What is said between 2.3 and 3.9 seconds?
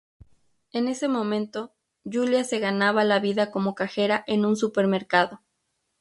se ganaba la vida como